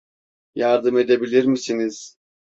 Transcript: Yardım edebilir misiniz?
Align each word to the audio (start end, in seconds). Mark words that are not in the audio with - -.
Yardım 0.55 0.97
edebilir 0.97 1.43
misiniz? 1.45 2.15